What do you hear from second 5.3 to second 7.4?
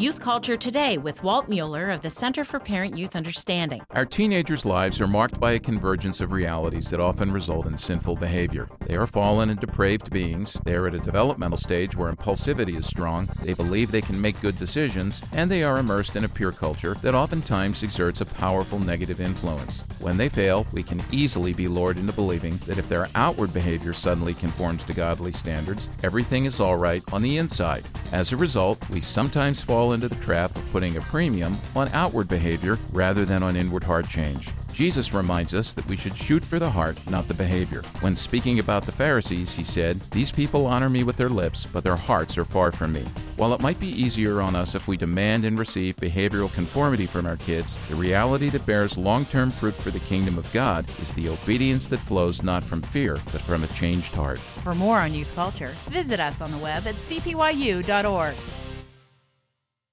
by a convergence of realities that often